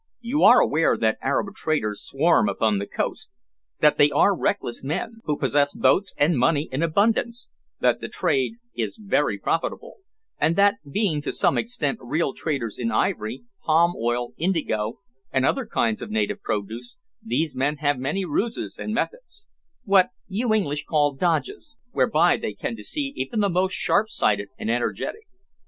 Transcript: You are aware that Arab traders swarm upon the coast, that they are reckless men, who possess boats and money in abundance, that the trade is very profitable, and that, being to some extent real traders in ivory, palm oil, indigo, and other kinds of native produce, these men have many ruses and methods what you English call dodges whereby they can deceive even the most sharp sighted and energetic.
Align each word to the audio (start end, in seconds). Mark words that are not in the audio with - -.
You 0.21 0.41
are 0.41 0.59
aware 0.59 0.97
that 0.97 1.19
Arab 1.21 1.53
traders 1.53 2.01
swarm 2.03 2.49
upon 2.49 2.79
the 2.79 2.87
coast, 2.87 3.29
that 3.81 3.99
they 3.99 4.09
are 4.09 4.35
reckless 4.35 4.83
men, 4.83 5.17
who 5.25 5.37
possess 5.37 5.75
boats 5.75 6.15
and 6.17 6.39
money 6.39 6.67
in 6.71 6.81
abundance, 6.81 7.49
that 7.81 8.01
the 8.01 8.07
trade 8.09 8.53
is 8.73 8.97
very 8.97 9.37
profitable, 9.37 9.97
and 10.39 10.55
that, 10.55 10.77
being 10.91 11.21
to 11.21 11.31
some 11.31 11.55
extent 11.55 11.99
real 12.01 12.33
traders 12.33 12.79
in 12.79 12.89
ivory, 12.89 13.43
palm 13.63 13.93
oil, 13.95 14.33
indigo, 14.37 14.97
and 15.31 15.45
other 15.45 15.67
kinds 15.67 16.01
of 16.01 16.09
native 16.09 16.41
produce, 16.41 16.97
these 17.21 17.55
men 17.55 17.77
have 17.77 17.99
many 17.99 18.25
ruses 18.25 18.79
and 18.79 18.95
methods 18.95 19.45
what 19.83 20.07
you 20.27 20.51
English 20.51 20.83
call 20.85 21.13
dodges 21.13 21.77
whereby 21.91 22.37
they 22.37 22.55
can 22.55 22.73
deceive 22.73 23.15
even 23.15 23.39
the 23.39 23.49
most 23.49 23.73
sharp 23.73 24.09
sighted 24.09 24.47
and 24.57 24.71
energetic. 24.71 25.27